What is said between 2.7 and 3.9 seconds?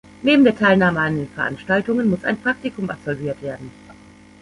absolviert werden.